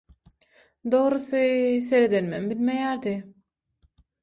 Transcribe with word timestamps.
Dogrusy, 0.93 1.43
seredeninem 1.89 2.49
bilmeýärdi. 2.55 3.17